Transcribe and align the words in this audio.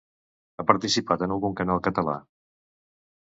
Ha 0.61 0.63
participat 0.71 1.25
en 1.25 1.35
algun 1.35 1.53
canal 1.61 1.83
català? 1.89 2.17